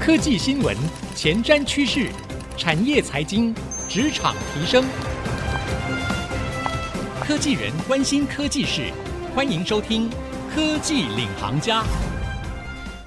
[0.00, 0.74] 科技新闻、
[1.14, 2.08] 前瞻趋势、
[2.56, 3.54] 产业财经、
[3.86, 4.82] 职场提升，
[7.20, 8.90] 科技人关心科技事，
[9.34, 10.08] 欢迎收听
[10.54, 11.82] 《科技领航家》。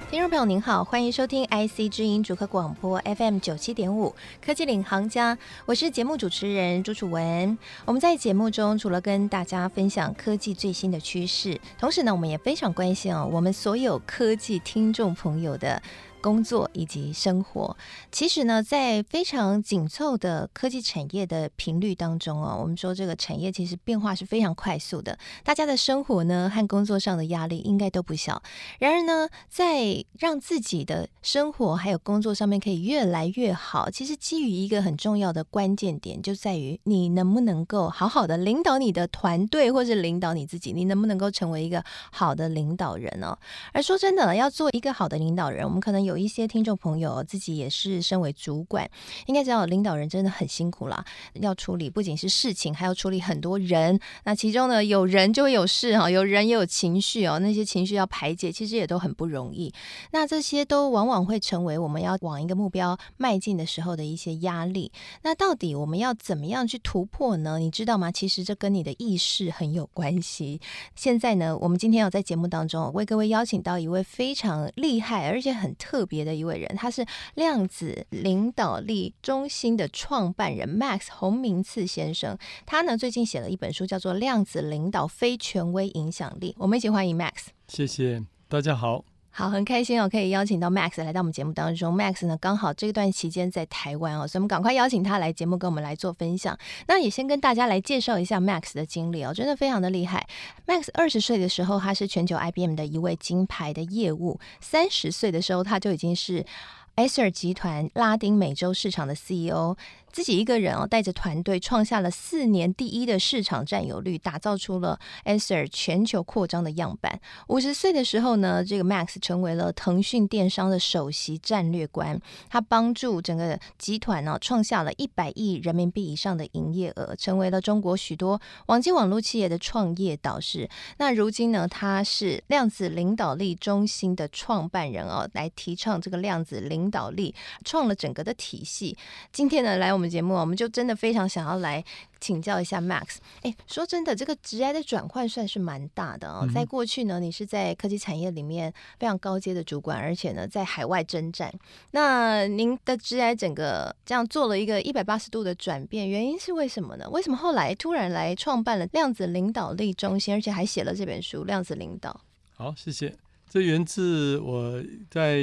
[0.08, 4.10] 听众朋友您好，欢迎收听 IC 之音主客广播 FM 九七点五
[4.46, 5.34] 《科技领航家》，
[5.66, 7.58] 我是节目主持人朱楚文。
[7.84, 15.82] 我们在节目中除了跟大家分享科技最新的趋势，同时呢，我们也非常关心哦，我们所有科技听众朋友的。
[16.24, 17.76] 工作以及生活，
[18.10, 28.42] 其实呢，在非常紧凑的科技产业的频率当中啊，我们说这个产业其实变化是非常快速的，大家的生活呢和工作上的压力应该都不小。
[28.78, 43.36] 然而呢，在让自己的生活还有工作上面可以越来越好，其实基于一个很重要的关键点，就在于你能不能够好好的领导你的团队，或是领导你自己，你能不能够成为一个好的领导人呢？
[43.74, 46.13] 而说真的，要做一个好的领导人，我们可能有。
[46.14, 48.88] 有一些听众朋友自己也是身为主管，
[49.26, 51.04] 应该知道领导人真的很辛苦啦，
[51.40, 53.98] 要处理不仅是事情，还要处理很多人。
[54.22, 59.74] 那其中呢，有人就会有事哈，有人也有情绪哦，那些情绪要排解，其实也都很不容易。
[60.12, 64.92] 那这些都往往会成为我们要往一个目标迈进的时候的一些压力。
[65.22, 67.58] 那到底我们要怎么样去突破呢？
[67.58, 68.12] 你知道吗？
[68.12, 70.60] 其实这跟你的意识很有关系。
[70.94, 76.03] 现在呢，我们今天要在节目当中为各位邀请到一位非常厉害而且很特。
[76.04, 82.36] 别的一位人，他是量子领导力中心的创办人 Max 洪明次先生。
[82.66, 86.52] 他呢最近写了一本书，叫做《量子领导：非权威影响力》。
[86.58, 87.46] 我们一起欢迎 Max。
[87.68, 89.13] 谢谢大家好。
[89.36, 91.92] 好，很开心哦，可以邀请到 Max 来到我们节目当中。
[91.92, 96.56] Max 呢，刚好这段期间在台湾哦，所以我们赶快邀请他来节目跟我们来做分享。
[96.86, 100.24] 那也先跟大家来介绍一下 Max 的经历哦，真的非常的厉害。
[100.68, 106.46] Max 二十岁的时候，他是全球 IBM 的一位金牌的业务；三十岁的时候，他就已经是
[106.94, 109.76] Acer 集团拉丁美洲市场的 CEO。
[110.14, 117.20] 自己一个人哦，带着团队创下了四年第一的市场占有率，打造出了 Acer 全球扩张的样板。
[117.48, 122.16] 五十岁的时候呢，这个 Max 成为了腾讯电商的首席战略官，
[122.48, 130.70] 他帮助整个集团呢创下了一百亿人民币以上的营业额，成为了中国许多网际网络企业的创业导师。
[130.98, 138.96] 那如今呢，他是量子领导力中心的创办人哦，来提倡这个量子领导力，创了整个的体系。
[139.32, 140.03] 今天呢，来我们。
[140.08, 141.84] 节目，我们就真的非常想要来
[142.20, 143.16] 请教一下 Max。
[143.42, 146.40] 哎，说真的，这个职涯的转换算是蛮大的哦。
[146.42, 151.52] 嗯、在过去呢，你是在科技产业里面非常高阶的主管，而且呢，在海外征战。
[151.90, 157.08] 那您的职涯整个这样做了一个一百八十度的转变，原因是为什么呢？
[157.10, 162.10] 为什么后来突然来创办了量子领导力中心，而且还写了这本书《量子领导》？
[162.56, 163.14] 好，谢谢。
[163.48, 165.38] 这源自我在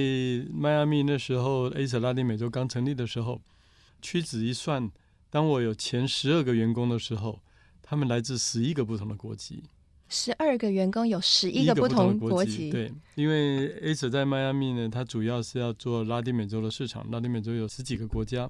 [0.51, 3.39] 迈阿密那时候，Acer 拉丁美洲刚成立的时候。
[4.01, 4.91] 屈指一算，
[5.29, 7.39] 当我有前十二个员工的时候，
[7.81, 9.63] 他们来自十一个不同的国籍。
[10.09, 12.69] 十二个员工有十一个不同国籍。
[12.69, 17.09] 对，因为 Acer 在迈阿密呢，它主要是要做拉丁美洲的市场。
[17.11, 18.49] 拉丁美洲有十几个国家，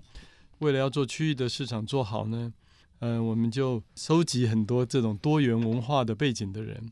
[0.57, 2.51] 为了要做区域的市场做好呢，
[2.99, 6.91] 嗯、呃，我们就收集很多这种多元文化的背景的人。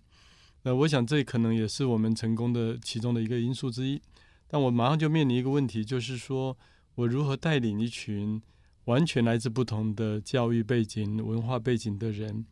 [0.61, 3.99] 那我想这可能也是我们成功的其中的一个因素之一。
[4.47, 6.55] 但我马上就面临一个问题，就是说。
[6.99, 8.41] 我如何带领一群
[8.83, 12.45] 完全来自不同的教育背景、文化背景的人，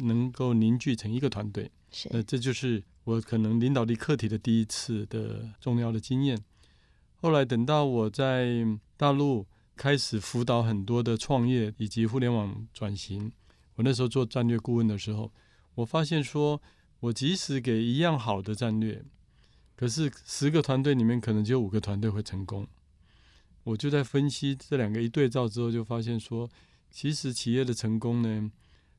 [0.00, 1.70] 能够凝聚成一个团队？
[1.90, 6.38] 是，那这就是我可能领导力课题的第一次的重要的经验。
[7.22, 8.66] 后来等到我在
[8.98, 13.32] 大陆开始辅导很多的创业以及互联网转型，
[13.76, 15.32] 我那时候做战略顾问的时候，
[15.76, 16.60] 我发现说，
[17.00, 19.02] 我即使给一样好的战略，
[19.74, 22.68] 可是十个团队里面可能只有五个团队会成功。
[23.64, 26.48] 我就在分析这两个一对照之后，就发现说，
[26.90, 28.50] 其实企业的成功呢，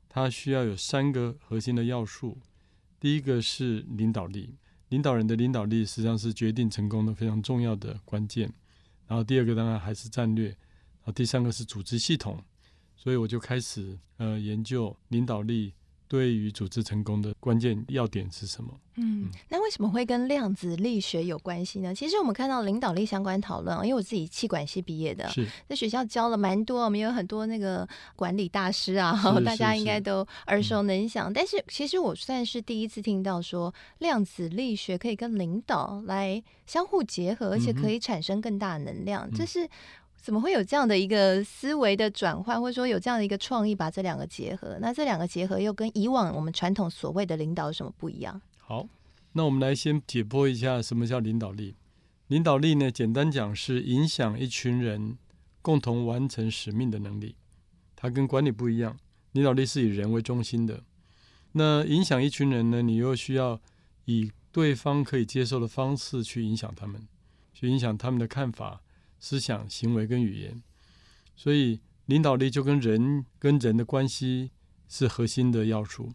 [0.08, 2.38] 它需要有三个核心的要素。
[3.00, 4.56] 第一个是领导力，
[4.88, 8.52] 领导人的领导力实际上是决定成功的非常重要的关键。
[9.06, 10.56] 然后第二个当然还是战略，然
[11.02, 12.42] 后第三个是组织系统。
[12.96, 15.74] 所以我就开始呃研究领导力。
[16.08, 18.72] 对于组织成功的关键要点是什么？
[18.98, 21.94] 嗯，那为什么会跟量子力学有关系呢？
[21.94, 29.14] 其实我们看到领导力相关讨论，因为我自己气管系毕业的，是在学校教了蛮多，我们有很多那个管理大师啊，
[29.44, 31.30] 大家应该都耳熟能详。
[31.32, 39.68] 但是其实我算是第一次听到说量子力学可以跟领导来相互结合，而且可以产生更大的能量，这是。
[40.26, 44.76] 怎么会有这样的一个思维的转换，或者说有这样的一个创意，把这两个结合？
[44.80, 48.42] 那这两个结合又跟以往我们传统所谓的领导有什么不一样？
[48.58, 48.88] 好，
[49.34, 51.76] 那我们来先解剖一下什么叫领导力。
[52.26, 55.16] 领导力呢，简单讲是影响一群人
[55.62, 57.36] 共同完成使命的能力。
[57.94, 58.96] 它跟管理不一样，
[59.30, 60.82] 领导力是以人为中心的。
[61.52, 63.60] 那影响一群人呢，你又需要
[64.06, 67.06] 以对方可以接受的方式去影响他们，
[67.54, 68.82] 去影响他们的看法、
[69.26, 70.62] 思想、行为跟语言。
[71.34, 74.52] 所以，领导力就跟人跟人的关系
[74.88, 76.12] 是核心的要素。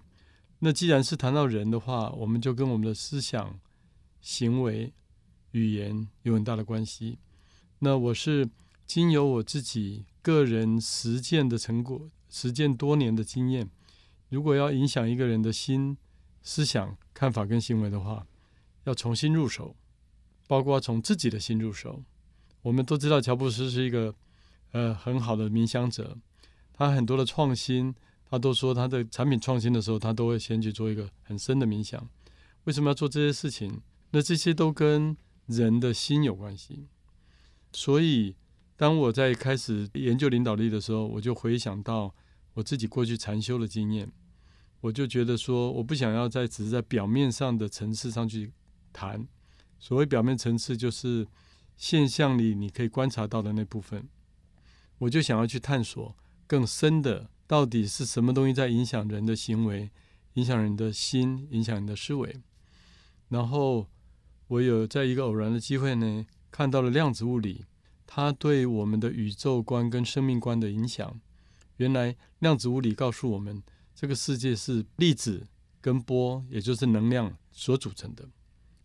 [0.60, 3.60] 那既然是谈到人的话，我们就跟我们的思想、
[4.22, 4.94] 行为。
[5.52, 7.18] 语言有很大的关系。
[7.80, 8.50] 那我是
[8.88, 13.70] 经由我自己个人实践的成果，实践多年的经验，
[14.30, 15.98] 如果要影响一个人的心、
[16.42, 18.26] 思想、看法跟行为的话，
[18.86, 19.76] 要从心入手，
[20.48, 22.02] 包括从自己的心入手。
[22.62, 24.14] 我们都知道乔布斯是一个
[24.72, 26.18] 呃很好的冥想者，
[26.74, 27.94] 他很多的创新，
[28.30, 32.08] 他都说他的产品创新的时候，他都会先去做一个很深的冥想。
[32.66, 33.82] 为什么要做这些事情？
[34.12, 35.16] 那这些都跟
[35.48, 36.88] 人的心有关系，
[37.72, 38.36] 所以
[38.76, 42.14] 当我在开始研究领导力的时候，我就回想到
[42.54, 44.12] 我自己过去禅修的经验，
[44.82, 48.52] 我就觉得说，我不想要在只是在表面上的层次上去
[48.94, 49.28] 谈。
[49.80, 51.28] 所谓表面层次，就是
[51.78, 54.08] 现象里你可以观察到的那部分，
[55.00, 56.16] 我就想要去探索
[56.48, 59.90] 更深的，到底是什么东西在影响人的行为，
[60.34, 62.42] 影响人的心，影响人的思维，
[63.30, 63.88] 然后。
[64.52, 67.64] 我有在一个偶然的机会呢，看到了量子物理，
[68.06, 71.22] 它对我们的宇宙观跟生命观的影响。
[71.78, 73.64] 原来量子物理告诉我们，
[73.96, 75.48] 这个世界是粒子
[75.80, 78.28] 跟波，也就是能量所组成的。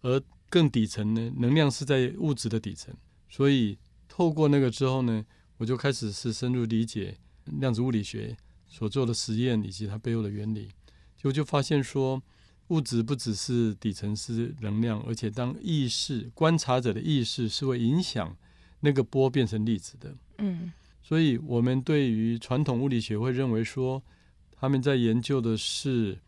[0.02, 2.94] 而更底层呢，能量是在物质的底层。
[3.28, 3.78] 所以
[4.08, 5.24] 透过那个之后呢，
[5.58, 10.70] 我就开始是深入理解量子物理学所做的实验以及它背后的原理，
[11.16, 12.22] 就就发现说。
[12.70, 18.36] 物质不只是底层是能量，而且当意识观察者的意识是会影响
[18.80, 20.12] 那个波变成粒子的。
[20.38, 24.02] 嗯，所以我们对于传统物理学会认为说，
[24.50, 26.18] 他们在研究的是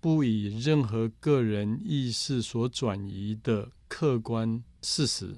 [0.00, 5.36] 不以任何个人意识所转移的客观事实。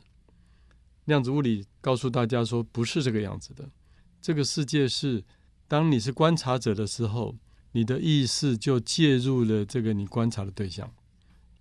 [1.05, 3.69] 量子物理告诉大家说，不是这个样子的。
[4.20, 5.25] 这个世界是
[5.69, 7.37] 当你是观察者的时候。
[7.75, 10.93] 你的意识就介入了这个你观察的对象，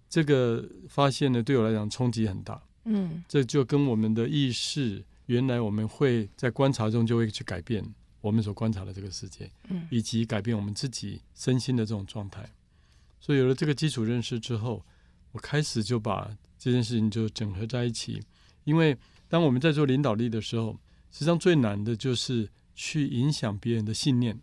[0.09, 2.61] 这个发现呢，对我来讲冲击很大。
[2.83, 7.81] 嗯，这就跟我们的意识，原来我们会在观察中就会去改变
[8.19, 12.45] 我们所观察的这个世界，嗯，以及改变我们自己身心的这种状态。
[13.21, 14.85] 所以有了这个基础认识之后，
[15.31, 16.29] 我开始就把
[16.59, 18.21] 这件事情就整合在一起。
[18.65, 18.97] 因为
[19.29, 20.77] 当我们在做领导力的时候，
[21.09, 24.37] 实际上最难的就是去影响别人的信念。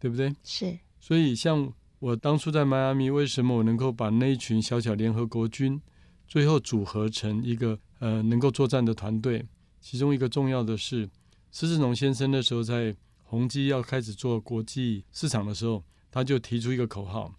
[0.00, 0.32] 对不对？
[0.44, 0.78] 是。
[1.00, 5.82] 所以，像我当初在迈阿密，为什么我能够把那一群小小联合国军
[6.28, 9.44] 最后组合成一个呃能够作战的团队？
[9.80, 11.10] 其中一个重要的是，
[11.50, 12.94] 施志农先生那时候在
[13.24, 17.34] 宏基要开始做国际市场的时候，他就提出一个口号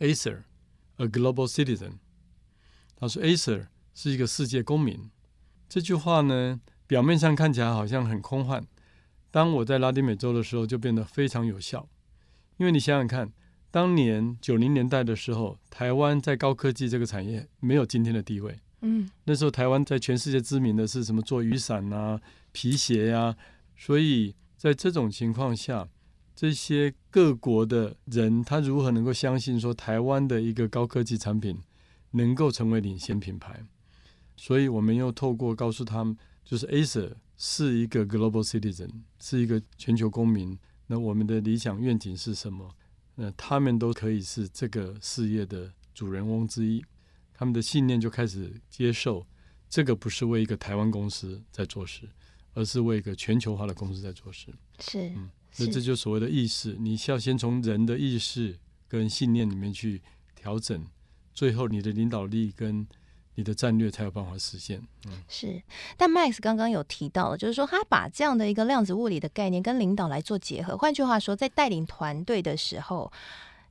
[0.00, 1.92] ：“Acer，a global citizen。”
[2.96, 5.10] 他说：“Acer 是一个世界公民。”
[5.68, 8.66] 这句话呢，表面上看起来好像很空幻。
[9.30, 11.88] 当我在拉丁美洲的时候，就变得非常有效，
[12.56, 13.32] 因为你想想看，
[13.70, 18.58] 当年九零年代的时候，台湾在高科技这个产业没有今天的地位。
[18.80, 21.22] 嗯，那时候台湾在全世界知名的是什么？
[21.22, 23.36] 做雨伞啊、皮鞋呀、啊。
[23.76, 25.88] 所以在这种情况下，
[26.34, 31.58] 这些各国的人他如何能够相信说台湾的一个高科技产品
[32.12, 33.64] 能够成为领先品牌？
[34.36, 37.14] 所以我们又透过告诉他们，就是 Acer。
[37.42, 40.58] 是一个 global citizen，是一个全球公民。
[40.88, 42.76] 那我们的理想愿景是什么？
[43.14, 46.84] 那他们都可以是这个事业的主人翁之一。
[47.32, 49.26] 他们的信念就开始接受，
[49.70, 52.06] 这个不是为一个台湾公司在做事，
[52.52, 54.48] 而是为一个全球化的公司在做事。
[54.80, 60.02] 是，嗯，那这就所谓的意识，你需要先从人的意识跟信念里面去
[60.34, 60.84] 调整，
[61.34, 62.86] 最后你的领导力跟。
[63.36, 64.82] 你的战略才有办法实现。
[65.06, 65.62] 嗯，是。
[65.96, 70.76] 但 Max 刚刚有提到了，就是说他把这样的一个量子物理的概念跟领导来做结合。
[70.76, 73.10] 换句话说，在带领团队的时候，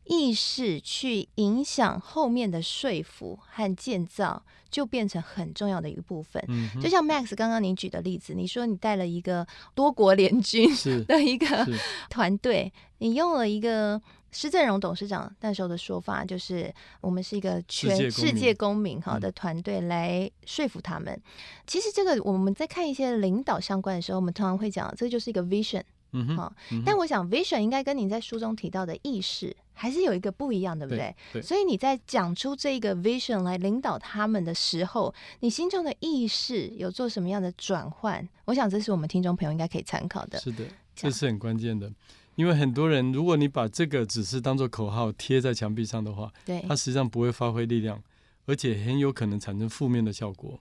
[0.09, 6.43] 意识去影响后面的说服和建造，就变成很重要的一个部分。
[6.49, 10.67] 嗯，就像 Max 刚刚您举的例子，你说你带了一个多国联军
[11.07, 11.65] 的一个
[12.09, 14.01] 团队，你用了一个。
[14.31, 21.19] 施正荣董事长那时候的说法就是，我们是一个全世界公民哈的团队来说服他们。
[21.65, 25.81] 其实这个我们在看一些领导相关的时候，我们通常会讲，这就是一个 vision。
[26.11, 26.53] 嗯哼。
[26.85, 31.15] 但我想 vision 应该跟你在书中提到的意识还是有一个不一样，对不对？
[31.33, 31.41] 对。
[31.41, 38.27] 所以你在讲出这个 vision 来领导他们的时候，你心中的意识有做什么样的转换？
[38.45, 40.39] 我想这是我们听众朋友应该可以参考的。
[40.39, 41.91] 是的，这是很关键的，
[42.35, 48.01] 因为很多人，如果你把这个只是当做口号贴在墙壁上的话，对，它实际上不会发挥力量，
[48.45, 50.59] 而且很有可能产生负面的效果。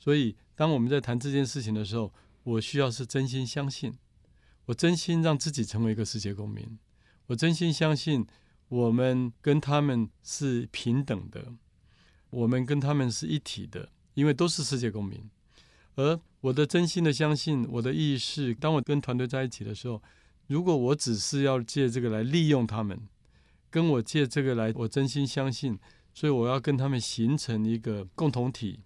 [0.00, 2.12] 所以，当我们在谈这件事情的时候，
[2.44, 3.92] 我需要是真心相信，
[4.68, 6.78] 我真心让自己成为一个世界公民，
[7.26, 8.26] 我真心相信。
[8.68, 11.54] 我们跟他们是平等的，
[12.28, 15.18] 我们跟他们是一体的，因为都是世界公民。
[15.94, 20.02] 而我的真心的相信，我的意识，当我跟团队在一起的时候，
[20.48, 23.00] 如果我只是要借这个来利用他们，
[23.70, 25.78] 跟我借这个来，我真心相信，
[26.12, 28.80] 所以我要跟他们形成一个共同体。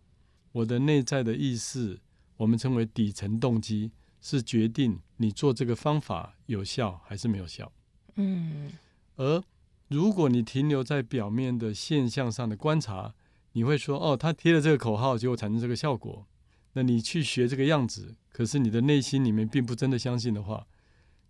[0.53, 1.99] 我的内在的意识，
[2.37, 3.91] 我们称为底层动机，
[4.23, 7.71] 是决定你做这个方法有效还是没有效。
[8.15, 8.73] 嗯，
[9.17, 9.43] 而
[9.89, 13.15] 如果你停留在表面的现象上的观察，
[13.53, 16.27] 你会说：“哦，他贴了这个口号，结果产生这个效果。”
[16.75, 20.67] 那你去学这个样子，可是你的内心里面并不真的相信的话，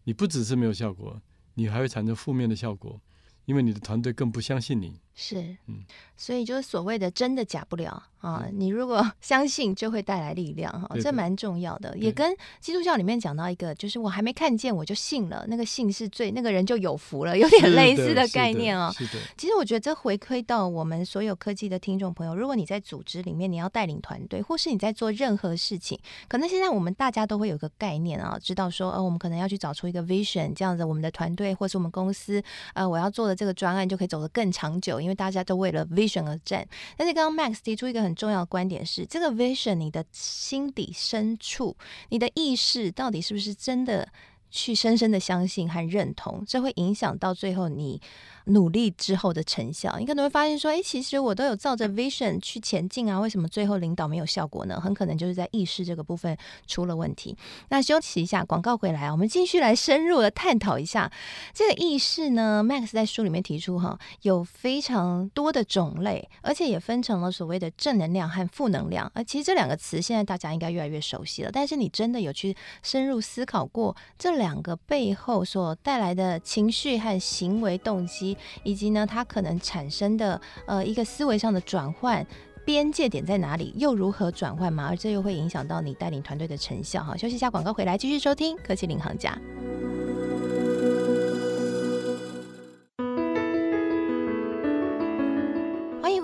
[0.04, 1.20] 你不只是没有效果，
[1.54, 3.00] 你还会产生负面的效果，
[3.46, 5.00] 因为你的团队更不相信你。
[5.14, 5.85] 是，嗯，
[6.16, 8.47] 所以就是所谓的真的假不了啊！
[8.52, 11.97] 你如果 相信，就会带来力量哈，这蛮重要的。
[11.99, 18.90] 也跟基督教里面讲到一个，就是我还没看见我就信了，那个信是最那个人就有福了，有点类似的概念哦。
[18.97, 19.12] 是的。
[19.37, 32.42] 其实我觉得这回馈到我们所有科技的听众朋友，如果你在组织里面，你要带领团队，或是你在做任何事情，可能现在我们大家都会有个概念啊，知道说，呃，我们可能要去找出一个 vision，这样子，我们的团队或是我们公司，
[32.73, 36.66] 呃，我要做的这个专案就可以走得更长久，因为大家都为了 vision 而战，
[36.97, 41.76] 但是刚刚 Max 提出一个很重要的观点是，这个 vision 你的心底深处，
[42.11, 44.09] 你的意识到底是不是真的
[44.50, 48.00] 去深深的相信和认同，这会影响到最后你。
[48.46, 54.80] 努力之后的成效，你可能会发现说，诶，其实我都有照着 vision 去前进啊，为什么最后领导没有效果呢？
[54.80, 57.37] 很可能就是在意识这个部分出了问题。
[57.68, 61.11] 那休息一下，广告回来啊，我们继续来深入的探讨一下
[61.54, 62.62] 这个意识呢。
[62.64, 69.11] Max 在书里面提出哈，有非常多的种类，而且也分成了所谓的正能量和负能量。
[69.14, 78.31] 而其实这两个词现在大家应该越来越熟悉了，但是你真的有去深入思考过这两个背后所带来的情绪和行为动机？
[78.62, 82.26] 以及呢，它可能产生的呃一个思维上的转换
[82.64, 84.86] 边界点在哪里，又如何转换嘛？
[84.88, 87.16] 而这又会影响到你带领团队的成效哈。
[87.16, 89.36] 休息一下，广告回来继续收听科技领航家。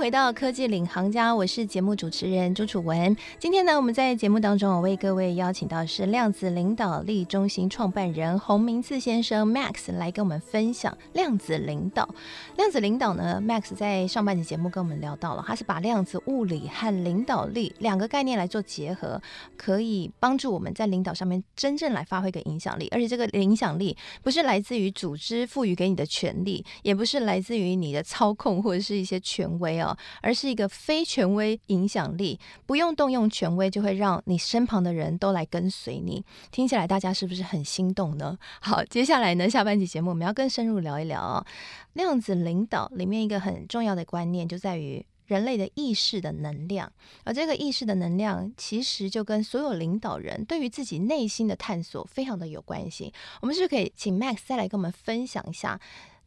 [0.09, 3.15] 回到科技领航家，我是节目主持人朱楚文。
[3.39, 12.09] 今天呢，我们在节目当中，我为各位邀请到的是量子领导力中心创办人洪明次先生 Max 来跟我们分享量子领导。
[12.57, 19.21] 量子领导呢，Max 在上半集节目跟我们聊到了，他是把量子物理和领导力两个概念来做结合，
[19.59, 22.89] 可以帮助我们在领导上面真正来发挥一个影响力。
[22.93, 29.95] 而且这个影响力不是来自于组织赋予给你的权力，也不是来自于你的操控或者是一些权威哦。
[30.23, 36.25] 而是一个非权威影响力，不用动用权威，就会让你身旁的人都来跟随你。
[36.51, 38.39] 听起来大家是不是很心动呢？
[38.61, 41.47] 好，接下来呢，下半集节目我们要更深入聊一聊哦，
[41.95, 46.91] 量子领导里面一个很重要的观念就在于人类的意识的能量，
[47.25, 53.13] 而这个意识的能量其实就跟所有领导人对于自己内心的探索非常的有关系。
[53.43, 55.79] 我们是不是可以请 Max 再来跟我们分享一下？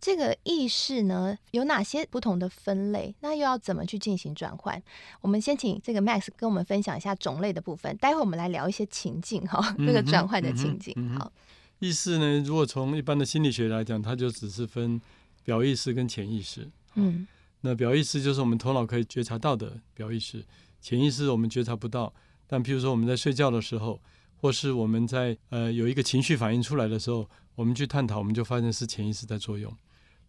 [0.02, 3.14] 这个意识呢，有哪些不同的分类？
[3.20, 4.82] 那又要怎么去进行转换？
[5.22, 7.96] 我们先请这个 Max 跟我们分享一下种类的部分。
[7.98, 10.92] 待会我们来聊一些情境哈，这个转换的情境。
[10.98, 11.32] 嗯嗯嗯、好，
[11.78, 15.00] 意识呢，如果从一般的心理学来讲，它就只是分
[15.44, 16.68] 表意识跟潜意识。
[16.96, 17.28] 嗯，
[17.62, 20.44] 那表意识就是我们头脑可以觉察到的表意识，
[20.82, 22.12] 潜意识我们觉察不到。
[22.48, 24.02] 但譬如说我们在睡觉的时候，
[24.38, 29.72] 或是我们在呃有一个情绪反应出来的时候，我们去探讨，我们就发现是潜意识在作用。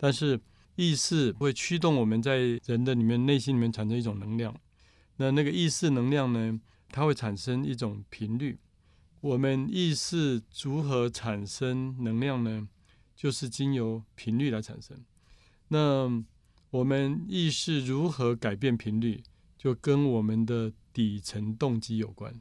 [0.03, 0.41] 但是
[0.75, 4.53] 意识会驱动我们在人的里面内心里面产生一种能量，
[5.19, 8.59] 那那个意识能量呢，它会产生一种频率。
[9.21, 12.67] 我们意识如何产生能量呢？
[13.15, 14.99] 就是经由频率来产生。
[15.69, 16.25] 那
[16.71, 19.23] 我们意识如何改变频率，
[19.57, 22.41] 就跟我们的底层动机有关。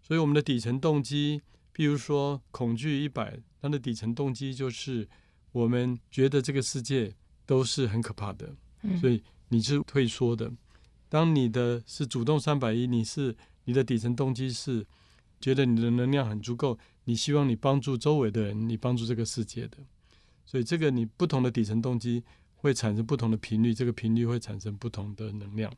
[0.00, 1.42] 所以我们的底层动机，
[1.74, 5.06] 譬如说恐惧一百，它的底层动机就是。
[5.52, 7.14] 我们觉得这个世界
[7.46, 8.54] 都是很可怕的，
[9.00, 10.52] 所以你是退缩的。
[11.08, 14.86] 当你的是主动三百一，你是你的底层动机是
[15.40, 19.78] 觉得你的能量很足够，你希望你帮助周围的人，你帮助这个世界的。
[20.46, 22.22] 所以这个你不同的底层动机
[22.54, 25.72] 会产生不同的频率，这个频率会产生不同的能量。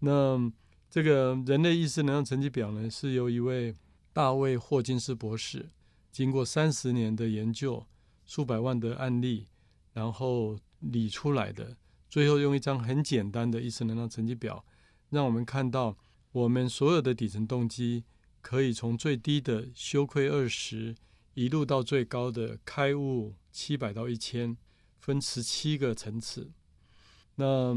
[0.00, 0.52] 那
[0.90, 3.74] 这个人类意识能量成绩表呢，是由一位
[4.12, 5.70] 大卫霍金斯博士
[6.12, 7.86] 经过三十年的研究，
[8.26, 9.46] 数百万的案例，
[9.92, 11.76] 然后理出来的。
[12.10, 14.64] 最后用一张很简单的意识能量层级表，
[15.10, 15.96] 让我们看到
[16.32, 18.04] 我们所有的底层动机
[18.40, 20.94] 可以从最低的羞愧二十，
[21.34, 24.56] 一路到最高的开悟七百到一千，
[24.98, 26.50] 分十七个层次。
[27.36, 27.74] 那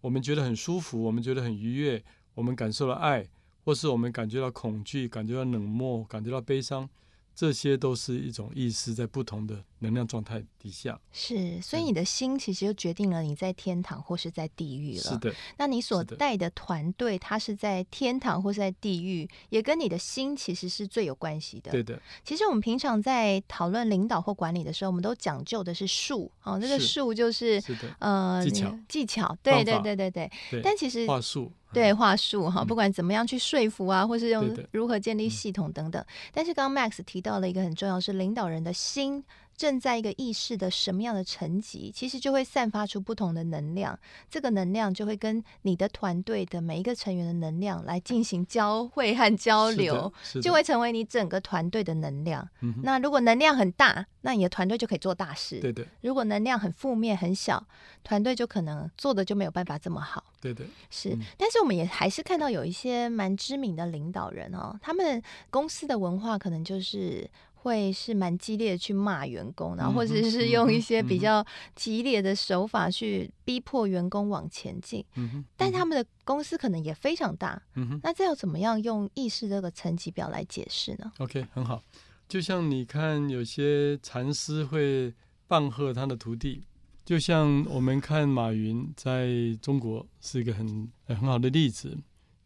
[0.00, 3.28] 我们觉得很舒服，我们觉得很愉悦，我们感受了爱，
[3.64, 6.88] 或是我们感觉到恐惧，感觉到冷漠，感觉到悲伤。
[7.34, 15.02] 这些都是一种意识在不同的能量状态底下，是，所以你的心其实就决定了你在天堂或是在地狱了。
[15.02, 21.70] 是的，那你所带的团队，它是在天堂或是在地狱，也跟你的心其实是最有关系的。
[21.70, 27.62] 对的，其实我们平常在讨论领导或管理的时候，我们都讲究的是术哦，这个术就是
[28.00, 30.30] 呃技巧，技巧，对对对对对。
[30.62, 31.52] 但其实话术。
[31.70, 36.02] 对话术哈，不管怎么样去说服啊，或是用如何建立系统等等。
[36.32, 39.22] 但是刚刚 Max 提到了一个很重要，是领导人的心。
[39.58, 43.98] 正在一个意识的什么样的层级，其实就会散发出不同的能量，
[44.30, 52.48] 这个能量就会跟你的团队的每一个成员的能量来进行交汇和交流，就会成为你整个团队的能量。
[52.60, 55.58] 嗯、那如果能量很大，那你的团队就可以做大事。
[55.58, 55.84] 对对。
[56.02, 57.66] 如果能量很负面很小，
[58.04, 60.22] 团队就可能做的就没有办法这么好。
[60.40, 60.68] 对对。
[60.88, 67.28] 是、嗯，但是我们也还是看到有一些蛮知名的领导人哦，他们公司的文化可能就是。
[67.68, 71.44] 会是蛮激烈的去骂员工，然后或者是用一些比较
[71.76, 75.04] 激烈的手法去逼迫员工往前进。
[75.16, 77.62] 嗯哼，但他们的公司可能也非常大。
[77.74, 81.82] 嗯哼，那这要怎么样用意识这个层级表来解释呢？OK，很好。
[82.26, 85.14] 就像你看，有些禅师会
[85.46, 86.64] 棒喝他的徒弟，
[87.04, 89.28] 就像我们看马云在
[89.60, 91.98] 中国是一个很很好的例子，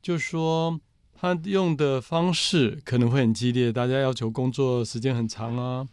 [0.02, 0.80] 就说。
[1.12, 5.86] 他用的方式可能会很激烈，大家要求工作时间很长啊。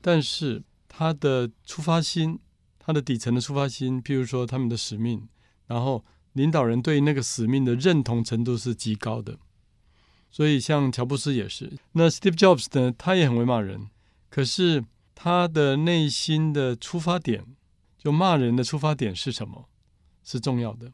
[0.00, 2.38] 但是他的出发心，
[2.78, 5.28] 他的底层的出发心，譬如说他们的使命，
[5.66, 9.38] 然后领导人对那个使命的认同程度是极高的。
[10.30, 13.88] 所以像乔布斯也是，那 Steve Jobs 呢，他也很会骂人，
[14.30, 14.82] 可是
[15.14, 17.44] 他的内心的出发点，
[17.98, 19.68] 就骂人的出发点是什么，
[20.24, 20.90] 是重要的，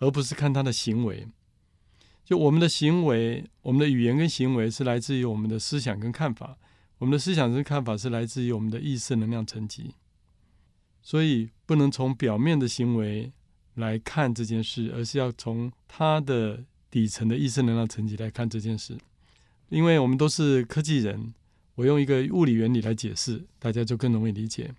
[0.00, 1.28] 而不是看他的行为。
[2.30, 6.56] 就我们的行为，我们的语言跟行为是来自于我们的思想跟看法，
[6.98, 9.96] 我们的思想跟看法是来自于我们的意识能量层级，
[11.02, 13.32] 所以不能从表面的行为
[13.74, 18.96] 来看这件事，而是要从它的底层的意识能量层级来看这件事。
[19.68, 21.34] 因为我们都是科技人，
[21.74, 24.72] 我用一个物理原理来解释，大家就更容易理解。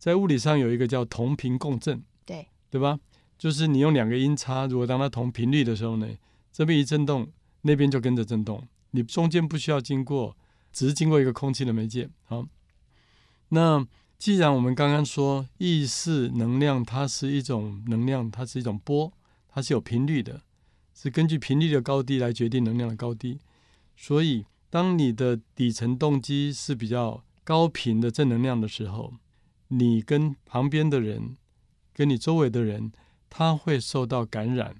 [0.00, 2.98] 在物理上有一个叫同频共振，对对吧？
[3.38, 6.08] 就是你用两个音叉，如果当它同频率的时候呢，
[6.54, 8.68] 这边一震动，那边就跟着震动。
[8.92, 10.36] 你中间不需要经过，
[10.72, 12.08] 只是经过一个空气的媒介。
[12.22, 12.46] 好，
[13.48, 13.84] 那
[14.16, 19.12] 既然我们刚刚说意识能量，它是一种能量，它是一种波，
[19.48, 20.42] 它是有频率的，
[20.94, 23.40] 是根据频率的高低来决定能量的高低。
[23.96, 29.14] 所以，当你的底层动机是比较高频的正能量的时候，
[29.66, 31.36] 你跟旁边的人，
[31.92, 32.92] 跟你周围的人，
[33.28, 34.76] 他会受到感染，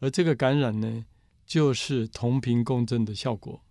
[0.00, 1.04] 而这个感染呢，
[1.52, 3.62] 就是同频共振的效果。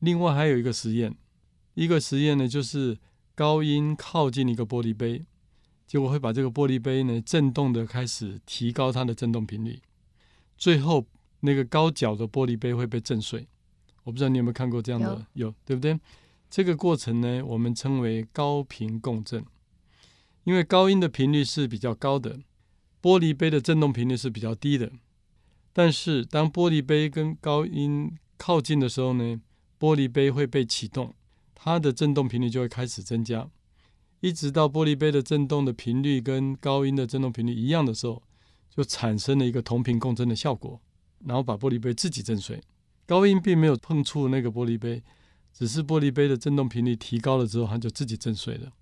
[0.00, 1.16] 另外还有一个实验，
[1.72, 2.98] 一个实验呢，就是
[3.34, 5.24] 高音靠近一个玻璃杯，
[5.86, 9.80] 结果会把这个玻璃杯呢震动的开始提高它的振动频率，
[10.58, 11.06] 最后
[11.40, 13.48] 那个高脚的玻璃杯会被震碎。
[14.04, 15.98] 我不知道你有没有看过这样的，有，有对不对？
[16.50, 19.42] 这个过程呢，我们称为高频共振，
[20.44, 22.40] 因为高音的频率是比较高的，
[23.00, 24.92] 玻璃杯的振动频率是比较低的。
[25.78, 29.40] 但是，当玻璃杯跟高音靠近的时候呢，
[29.78, 31.14] 玻璃杯会被启动，
[31.54, 33.48] 它的振动频率就会开始增加，
[34.18, 38.20] 一直到玻璃杯的振动的频率跟高音的振动频率一样的时候，
[38.68, 40.80] 就产生了一个同频共振的效果，
[41.24, 42.60] 然后把玻璃杯自己震碎。
[43.06, 45.04] 高音并没有碰触那个玻璃杯，
[45.52, 48.72] 只是玻璃杯的振动频率提高了之后，它就自己震碎了。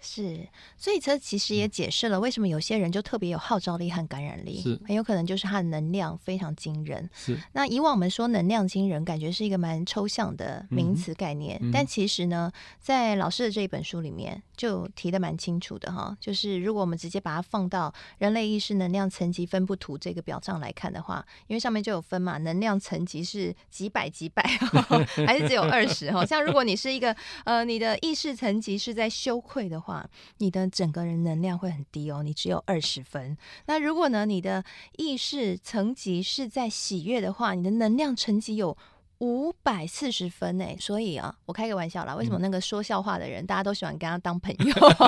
[0.00, 7.10] 是，所以这其实也解释了为什么有些人就特别有号召力和感染力，是很有可能就是他的能量非常惊人。
[7.12, 24.42] 是，那以往我们说能量惊人，感觉是一个蛮抽象的名词概念，嗯，但其实呢，在老师的这一本书里面就提的蛮清楚的哈，就是如果我们直接把它放到人类意识能量层级分布图这个表上来看的话，因为上面就有分嘛，能量层级是几百几百，
[25.26, 26.24] 还是只有二十哈？
[26.24, 29.95] 像如果你是一个呃，你的意识层级是在羞愧的话。
[30.38, 33.36] 你的整个人能量会很低哦，你只有二十分。
[33.66, 34.64] 那如果呢，你的
[34.96, 38.76] 意识层级是在喜悦的话，你的能量层级有。
[39.20, 42.14] 五百四十分诶，所以啊，我开个玩笑啦。
[42.14, 44.66] 为什么那个说笑话的人，嗯、大家都喜欢跟他当朋友？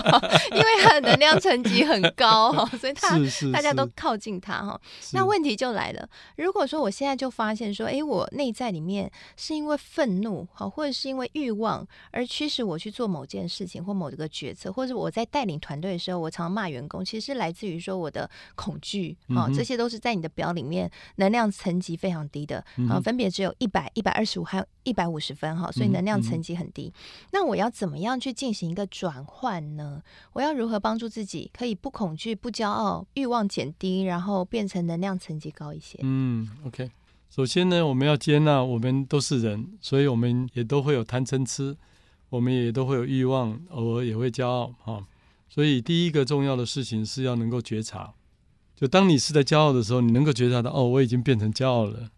[0.57, 3.19] 因为他的能量层级很高，所以他
[3.53, 4.81] 大家都靠近他哈。
[5.13, 23.93] 那问题就来了，如果说我现在就发现说，哎，我内在里面是因为愤怒哈，或者是因为欲望而驱使我去做某件事情或某一个决策，或者我在带领团队的时候，我常常骂员工，其实是来自于说我的恐惧啊，这些都是在你的表里面能量层级非常低的啊，分别只有一百。
[23.99, 26.87] 一百二十五还有一百五十分哈，所以能量层级很低。
[26.87, 30.01] 嗯嗯、那我要怎么样去进行一个转换呢？
[30.35, 35.99] 我要如何帮助自己可以不恐惧、不骄傲、欲望减低，然后变成能量层级高一些？
[36.03, 36.89] 嗯，OK。
[37.29, 41.77] 首先呢，我们要接纳我们都是人，所以我们也都会有贪嗔痴，
[42.31, 45.05] 我们也都会有欲望，偶尔也会骄傲哈。
[45.49, 48.15] 所以第一个重要的事情是要能够觉察，
[48.77, 52.11] 就当你是在骄傲的时候，你能够觉察到哦，我已经变成骄傲了。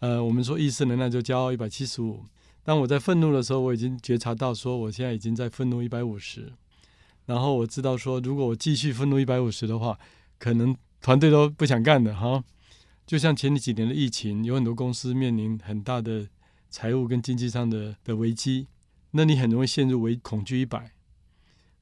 [0.00, 2.24] 呃，我们说意识能量就骄傲一百七十五。
[2.62, 6.52] 当我在愤怒的时候，我已经觉察到说，我现在已经在愤怒一百五十。
[7.24, 9.98] 然后我知道说，如果我继续愤怒一百五十的话，
[10.38, 12.44] 可能团队都不想干的哈。
[13.06, 16.28] 就像前几年的疫情，有很多公司面临很大的
[16.68, 18.66] 财务跟经济上的的危机，
[19.12, 20.92] 那你很容易陷入为恐惧一百。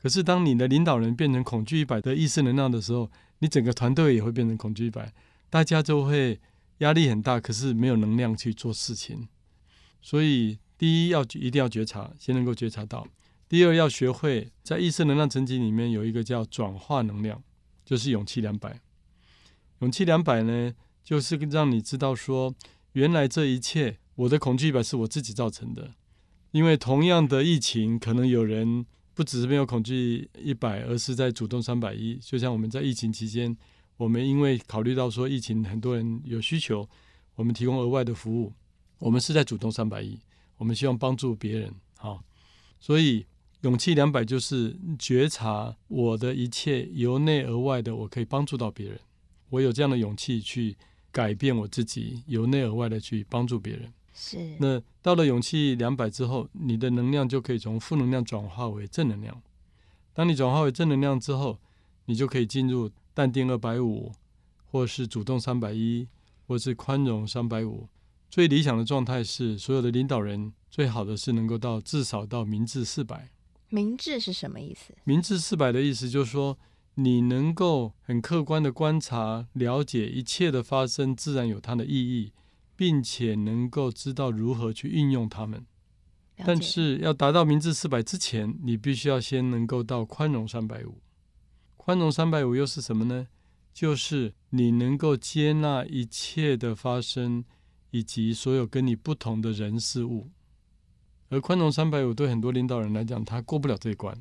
[0.00, 5.12] 可是当你的领导人变成恐惧一百的意识能量的时候，你整个团队也会变成恐惧一百，
[5.50, 6.38] 大家就会。
[6.84, 9.26] 压力很大，可是没有能量去做事情，
[10.02, 13.08] 所以第一要一定要觉察，先能够觉察到；
[13.48, 17.42] 第二要学会在意识能量层级里面有一个叫转化能量，
[17.86, 18.82] 就是勇气两百。
[19.78, 22.54] 勇气两百呢，就是让你知道说，
[22.92, 25.94] 原来这一切我的恐惧一百是我自己造成的，
[26.50, 33.56] 因为同样的疫情，可能有人不只是没有恐惧一百，而是在主动三百一，就像我们在疫情期间。
[33.96, 36.88] 我们因为考虑到说疫情很多人有需求，
[37.36, 38.52] 我们提供额外的服务，
[38.98, 40.18] 我们是在主动三百亿，
[40.56, 42.22] 我们希望帮助别人，好，
[42.80, 43.24] 所以
[43.60, 48.98] 勇气两百就是觉察我的一切由内而外的，我可以帮助到别人，
[49.50, 50.76] 我有这样的勇气去
[51.12, 53.92] 改变我自己，由内而外的去帮助别人。
[54.12, 54.56] 是。
[54.58, 59.40] 那到了勇气两百之后，你的能量就可以从负能量转化为正能量。
[60.12, 61.60] 当你转化为正能量之后，
[62.06, 62.90] 你就可以进入。
[63.14, 64.12] 淡定二百五，
[64.66, 66.08] 或是主动三百一，
[66.46, 67.88] 或是宽容三百五。
[68.28, 73.30] 最理想的状态是，所有的领导人最好的是能够到至少到明智四百。
[73.68, 74.92] 明智是什么意思？
[75.04, 76.58] 明智四百的意思就是说，
[76.96, 82.32] 你能够很客观的观察、了解一切的发生，自然有它的意义，
[82.74, 85.64] 并且能够知道如何去运用它们。
[86.44, 91.00] 但是要达到明智四百之前，你必须要先能够到宽容三百五。
[91.84, 93.26] 宽容三百五又是什么呢？
[93.74, 97.44] 就是你能够接纳一切的发生，
[97.90, 100.30] 以及所有跟你不同的人事物。
[101.28, 104.16] 而宽容三百五对很多领导人来讲，他过不了这一关。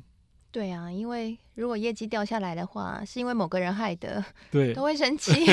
[0.50, 4.22] 对啊，因为如果业绩掉下来的话，是因为某个人害的，
[4.52, 5.32] 对，都会生气，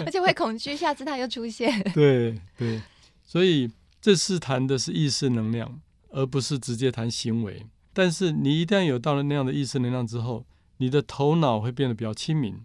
[0.00, 1.78] 而且会恐惧，下次他又出现。
[1.92, 2.80] 对对，
[3.22, 7.66] 所以这次谈的是意识能量，而不是直接谈行为。
[7.98, 10.44] 但是你一旦有到了那样的意识能量之后，
[10.76, 12.60] 你的头脑会变得比较清明。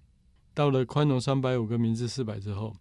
[0.54, 2.76] 到了宽容三百五个明智四百之后，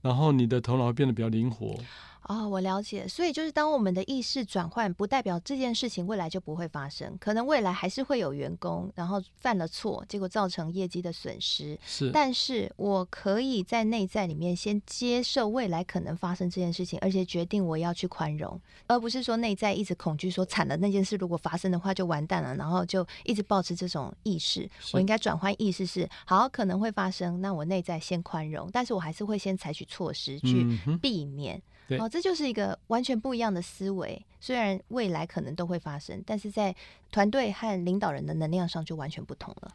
[0.00, 1.78] 然后你的头脑会变得比较灵活。
[2.24, 3.06] 哦，我了解。
[3.08, 11.78] 所以就是当我们的意识转换，不代表这件事情未来就不会发生，可能未来还是会有员工然后犯了错，结果造成业绩的损失。
[11.84, 24.68] 是，但是我可以在内在里面先接受未来可能发生这件事情，而且决定我要去宽容，而不是说内在一直恐惧，说惨了那件事如果发生的话就完蛋了，然后就一直保持这种意识。
[24.92, 31.56] 我应该转换意识是，好，可能会发生，那我内在先宽容，但是我还是会先采取措施去避免。
[31.56, 31.62] 嗯
[31.98, 34.24] 哦，这就是一个完全不一样的思维。
[34.40, 36.74] 虽然未来可能都会发生，但是在
[37.10, 39.72] 团队和领导人的能量上就完全不同了。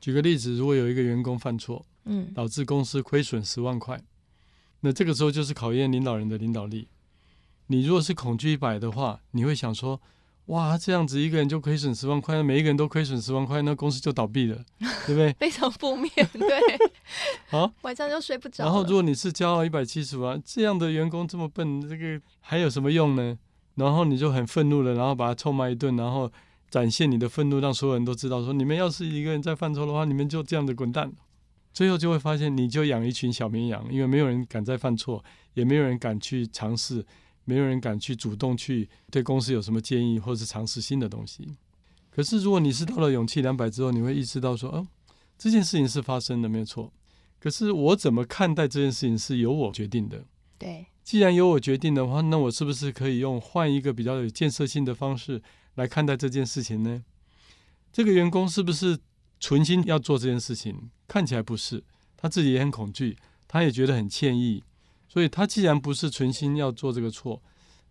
[0.00, 4.00] 举个例子，如果有一个员工犯错，嗯，导致公司亏损十万块，
[4.80, 6.88] 那这个时候就是考验领导人的领导力。
[7.66, 10.00] 你如果是恐惧一百的话，你会想说。
[10.50, 14.64] 哇，这样子一个人就亏损十万块，每一个人都亏损十万块，那公司就倒闭了，
[15.06, 15.32] 对不对？
[15.38, 16.50] 非常负面，对。
[17.48, 18.64] 好，晚上就睡不着。
[18.64, 23.38] 然后，如果你是骄傲一百七十万，这样的员工这么笨，这个还有什么用呢？
[23.76, 26.30] 然后你就很愤怒了，然后把他臭骂一顿，然后
[26.68, 31.12] 展现你的愤怒，让所有人都知道说，你们要是一个人再犯错的话，你们就这样的滚蛋。
[31.72, 37.06] 最后就会发现，你就养一群小绵羊，因为没有人敢再犯错，也没有人敢去尝试。
[37.44, 41.56] 没有人敢去主动去对公司有什么建议，或是尝试新的东西。
[42.10, 44.86] 可可是如果你是到了勇气两百之后，你会意识到说，哦，
[45.38, 46.92] 这件事情是发生的，没有错。
[47.38, 50.22] 可是我怎么看待这件事情是由我决定的。
[50.58, 55.42] 对，既然由我决定的话，那我是不是可以用换一个比较有建设性的方式
[55.76, 57.02] 来看待这件事情呢？
[57.90, 58.98] 这个员工是不是
[59.38, 60.90] 存心要做这件事情？
[61.08, 61.82] 看起来不是，
[62.18, 63.16] 他自己也很恐惧，
[63.48, 64.62] 他也觉得很歉意。
[65.12, 67.42] 所以，他既然不是存心要做这个错，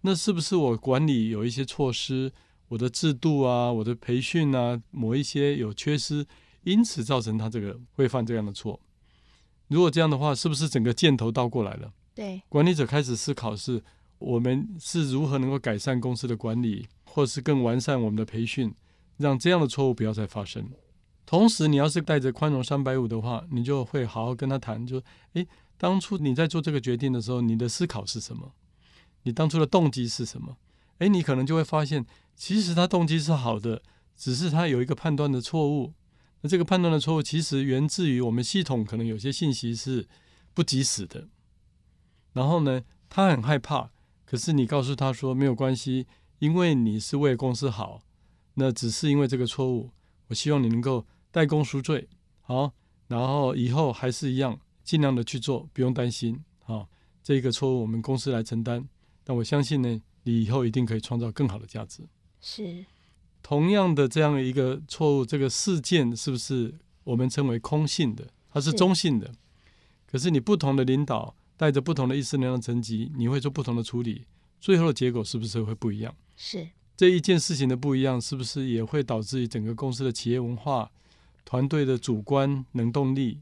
[0.01, 2.31] 那是不是我管理有一些措施，
[2.69, 6.25] 我的制度啊，我的培训啊，某一些有缺失，
[6.63, 8.79] 因此造成他这个会犯这样的错？
[9.67, 11.91] 如果这样的话，是不是整个箭头倒过来了？
[12.15, 13.83] 对，管理者开始思考是，
[14.19, 18.73] 我们是如何能够改善公司的管理，或是更完善我们的培训。
[19.17, 20.65] 让这样的错误不要再发生。
[21.25, 25.03] 同时，你要是带着宽容三百五的话，你就会好好跟他谈，就
[25.33, 25.45] 诶，
[25.79, 28.51] 当初你在做这个决定的时候，你的思考是什么？
[29.23, 30.57] 你当初的动机是什么？
[30.97, 33.81] 诶，你可能就会发现，其实他动机是好的，
[34.17, 35.93] 只是他有一个判断的错误。
[36.41, 40.07] 那这个判断的错误，其实源自于我们系统可能有些信息是
[40.53, 41.29] 不及时的。
[42.33, 43.91] 然后呢，他很害怕，
[44.25, 46.05] 可是你告诉他说没有关系，
[46.39, 48.01] 因为你是为公司好。
[48.55, 49.91] 那只是因为这个错误，
[50.27, 52.09] 我希望你能够代功赎罪，
[52.41, 52.73] 好，
[53.07, 54.59] 然后以后还是一样，
[54.89, 56.89] 尽量的去做，不用担心，好，
[57.21, 58.89] 这个错误我们公司来承担。
[59.23, 62.01] 但我相信呢，你以后一定可以创造更好的价值。
[62.41, 62.83] 是，
[63.43, 66.73] 同样的这样一个错误，这个事件是不是
[67.03, 68.25] 我们称为空性的？
[68.51, 69.33] 它是中性的，是，
[70.07, 74.25] 可是你不同的领导带着不同的意识能量层级，你会做不同的处理，
[74.59, 76.11] 最后的结果是不是会不一样？
[76.35, 76.67] 是。
[76.97, 80.89] 这一件事情的不一样，是不是也会导致于整个公司的企业文化、
[81.45, 83.39] 团队的主观能动力、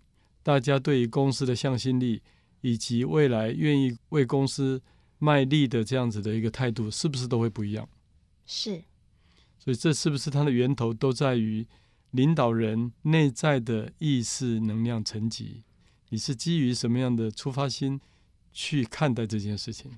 [0.47, 2.21] 大家对于公司的向心力，
[2.61, 4.81] 以及未来愿意为公司
[5.19, 7.89] 卖力的这样子的一个态度，是不是都会不一样？
[8.45, 8.81] 是。
[9.59, 11.67] 所以这是不是它的源头都在于
[12.11, 15.63] 领导人内在的意识能量层级？
[16.11, 17.99] 你是基于什么样的出发心
[18.53, 19.97] 去看待这件事情？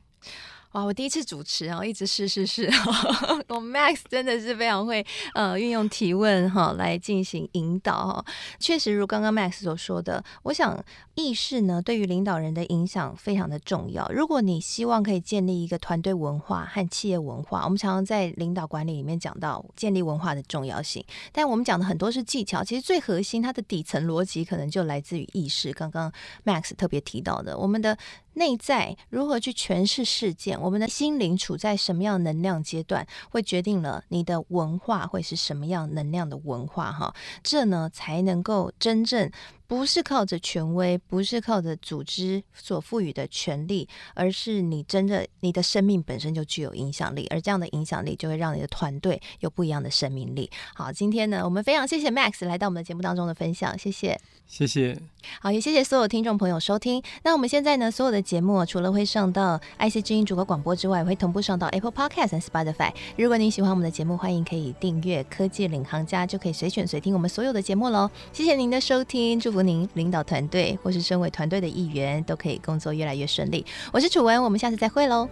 [0.74, 2.70] 哇，我第一次主持然后，一直试试试。
[3.50, 5.04] 我 Max 真的是非常会
[5.34, 8.26] 呃运用提问哈来进行引导哈。
[8.60, 10.84] 确实如刚刚 Max 所说的，我想
[11.16, 14.08] 意识呢对于领导人的影响非常的重要。
[14.14, 21.04] 如果你希望可以建立一个团队文化和企业文化，我们常常在领导管理里面讲到建立文化的重要性。
[21.32, 25.74] 但我们讲的很多是技巧，其实最核心它的底层逻辑可能就来自于意识。
[25.74, 26.12] 刚刚
[26.46, 27.98] Max 特别提到的，我们的。
[28.40, 30.60] 内在如何去诠释事件？
[30.62, 36.90] 我们的心灵处在什么样能量阶段，会决定了你的文化会是什么样能量的文化。
[36.90, 39.30] 哈，这呢才能够真正。
[39.70, 50.50] 不是靠着权威，不是靠着组织所赋予的权利，而是你真的你的生命本身就具有影响力，而这样的影响力就会让你的团队有不一样的生命力。
[50.74, 55.00] 好，今天呢，我们非常谢谢 Max 来到我们的节目当中的分享，谢谢，谢谢。
[55.40, 57.04] 好，也谢谢所有听众朋友收听。
[57.24, 62.92] 那我们现在呢，所有的节目除了会上到 IC 之音主播广播之外，也会同步上到 Apple Podcast 和 Spotify。
[63.18, 68.10] 如果您喜欢我们的节目，欢迎可以订阅科技领航家，就可以随选随听我们所有的节目喽。
[68.34, 73.66] 谢谢您的收听，祝您领导团队，或是身为团队的一员，都可以工作越来越顺利。
[73.92, 75.28] 我是楚文，我们下次再会喽。